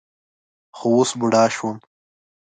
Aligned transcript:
خو 0.77 0.87
اوس 0.95 1.09
بوډا 1.19 1.43
شوم. 1.55 1.77